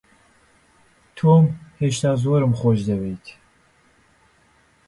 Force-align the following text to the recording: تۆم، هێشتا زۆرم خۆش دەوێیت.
تۆم، 1.17 1.45
هێشتا 1.81 2.11
زۆرم 2.23 2.53
خۆش 2.59 2.79
دەوێیت. 2.89 3.25